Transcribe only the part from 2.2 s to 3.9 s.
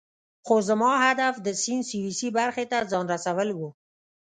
برخې ته ځان رسول وو.